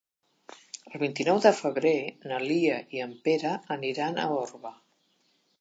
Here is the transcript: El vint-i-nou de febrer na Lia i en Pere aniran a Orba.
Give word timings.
El 0.91 1.01
vint-i-nou 1.03 1.41
de 1.43 1.51
febrer 1.57 1.93
na 2.31 2.41
Lia 2.47 2.81
i 2.97 3.05
en 3.07 3.15
Pere 3.29 3.55
aniran 3.79 4.21
a 4.25 4.29
Orba. 4.43 4.77